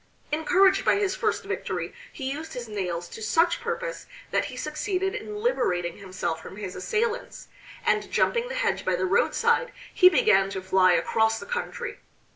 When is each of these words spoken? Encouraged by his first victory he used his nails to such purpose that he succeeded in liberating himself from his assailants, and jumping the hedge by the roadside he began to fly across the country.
Encouraged 0.31 0.83
by 0.83 0.95
his 0.95 1.15
first 1.15 1.43
victory 1.43 1.93
he 2.11 2.31
used 2.31 2.53
his 2.53 2.67
nails 2.67 3.07
to 3.09 3.21
such 3.21 3.61
purpose 3.61 4.07
that 4.31 4.45
he 4.45 4.57
succeeded 4.57 5.13
in 5.13 5.35
liberating 5.35 5.97
himself 5.99 6.41
from 6.41 6.55
his 6.57 6.75
assailants, 6.75 7.49
and 7.85 8.09
jumping 8.09 8.47
the 8.47 8.55
hedge 8.55 8.83
by 8.83 8.95
the 8.95 9.05
roadside 9.05 9.71
he 9.93 10.09
began 10.09 10.49
to 10.49 10.59
fly 10.63 10.93
across 10.93 11.39
the 11.39 11.45
country. 11.45 11.99